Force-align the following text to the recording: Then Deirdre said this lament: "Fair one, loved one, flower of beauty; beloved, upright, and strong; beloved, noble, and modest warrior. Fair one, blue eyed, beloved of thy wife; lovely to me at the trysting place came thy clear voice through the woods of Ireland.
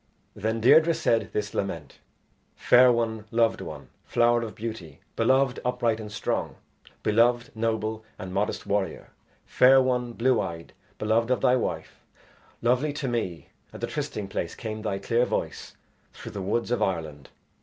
Then 0.35 0.61
Deirdre 0.61 0.95
said 0.95 1.29
this 1.31 1.53
lament: 1.53 1.99
"Fair 2.55 2.91
one, 2.91 3.25
loved 3.29 3.61
one, 3.61 3.89
flower 4.03 4.41
of 4.41 4.55
beauty; 4.55 4.99
beloved, 5.15 5.59
upright, 5.63 5.99
and 5.99 6.11
strong; 6.11 6.55
beloved, 7.03 7.55
noble, 7.55 8.03
and 8.17 8.33
modest 8.33 8.65
warrior. 8.65 9.11
Fair 9.45 9.79
one, 9.79 10.13
blue 10.13 10.41
eyed, 10.41 10.73
beloved 10.97 11.29
of 11.29 11.41
thy 11.41 11.55
wife; 11.55 11.99
lovely 12.63 12.93
to 12.93 13.07
me 13.07 13.49
at 13.71 13.79
the 13.79 13.85
trysting 13.85 14.27
place 14.27 14.55
came 14.55 14.81
thy 14.81 14.97
clear 14.97 15.23
voice 15.25 15.75
through 16.13 16.31
the 16.31 16.41
woods 16.41 16.71
of 16.71 16.81
Ireland. 16.81 17.29